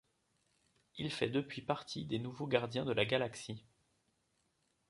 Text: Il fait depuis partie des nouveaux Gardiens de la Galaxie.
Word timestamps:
Il 0.97 1.11
fait 1.11 1.29
depuis 1.29 1.61
partie 1.61 2.05
des 2.05 2.17
nouveaux 2.17 2.47
Gardiens 2.47 2.85
de 2.85 2.91
la 2.91 3.05
Galaxie. 3.05 3.63